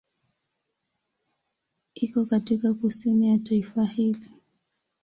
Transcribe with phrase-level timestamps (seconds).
[1.95, 4.29] Iko katika kusini ya taifa hili.